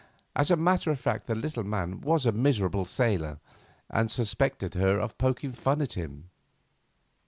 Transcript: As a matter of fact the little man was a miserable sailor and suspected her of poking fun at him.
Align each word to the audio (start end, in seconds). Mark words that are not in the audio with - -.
As 0.35 0.49
a 0.49 0.55
matter 0.55 0.89
of 0.89 0.99
fact 0.99 1.27
the 1.27 1.35
little 1.35 1.63
man 1.63 2.01
was 2.01 2.25
a 2.25 2.31
miserable 2.31 2.85
sailor 2.85 3.37
and 3.87 4.09
suspected 4.09 4.73
her 4.73 4.97
of 4.99 5.15
poking 5.19 5.51
fun 5.53 5.79
at 5.79 5.93
him. 5.93 6.31